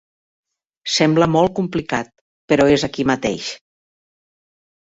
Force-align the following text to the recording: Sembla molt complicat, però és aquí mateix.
Sembla 0.93 1.27
molt 1.33 1.53
complicat, 1.59 2.09
però 2.53 2.67
és 2.79 2.87
aquí 2.89 3.07
mateix. 3.13 3.55